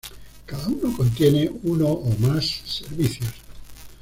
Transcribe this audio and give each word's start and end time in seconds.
Cada 0.47 0.65
uno 0.67 0.97
contiene 0.97 1.47
uno 1.61 1.85
o 1.87 2.17
más 2.17 2.63
servicios. 2.65 3.35